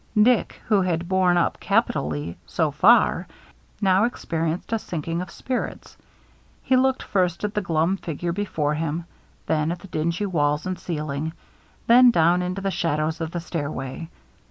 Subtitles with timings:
[0.19, 3.27] Dick, who had b^orne up capitally so far,
[3.81, 5.95] now experienced a sinking of spirits.
[6.63, 9.05] He looked first at the glum figure before him,
[9.45, 11.33] then at the dingy walls and ceiling,
[11.85, 14.09] then down into the shadows of the stairway.